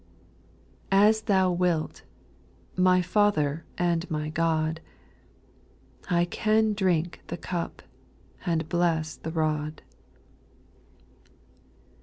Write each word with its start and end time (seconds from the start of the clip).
As 0.91 1.21
Thou 1.21 1.51
wilt 1.51 2.01
1 2.73 2.83
my 2.83 3.01
Father 3.03 3.65
and 3.77 4.09
my 4.09 4.29
God 4.31 4.81
1 6.09 6.19
I 6.21 6.25
can 6.25 6.73
drink 6.73 7.21
the 7.27 7.37
cup, 7.37 7.83
and 8.43 8.67
bless 8.67 9.15
the 9.17 9.29
rod. 9.31 9.83